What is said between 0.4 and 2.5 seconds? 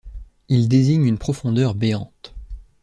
Il désigne une profondeur béante.